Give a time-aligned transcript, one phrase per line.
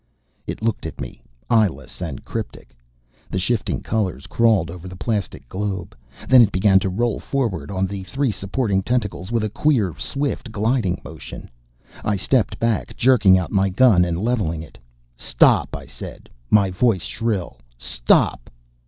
[0.47, 2.75] It looked at me, eyeless and cryptic.
[3.29, 5.95] The shifting colors crawled over the plastic globe.
[6.27, 10.51] Then it began to roll forward on the three supporting tentacles with a queer, swift
[10.51, 11.51] gliding motion.
[12.03, 14.79] I stepped back, jerking out my gun and leveling it.
[15.17, 17.59] "Stop," I said, my voice shrill.
[17.77, 18.49] "Stop!"